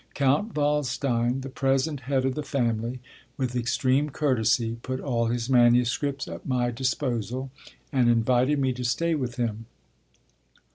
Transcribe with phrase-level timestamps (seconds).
[0.15, 2.99] Count Waldstein, the present head of the family,
[3.37, 7.51] with extreme courtesy, put all his manuscripts at my disposal,
[7.93, 9.67] and invited me to stay with him.